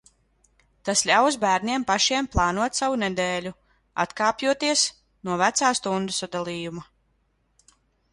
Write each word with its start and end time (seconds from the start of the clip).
Tas 0.87 1.01
ļaus 1.07 1.35
bērniem 1.41 1.83
pašiem 1.89 2.29
plānot 2.35 2.79
savu 2.79 2.97
nedēļu, 3.01 3.51
atkāpjoties 4.05 4.87
no 5.29 5.37
vecā 5.43 5.71
stundu 5.81 6.17
sadalījuma. 6.21 6.85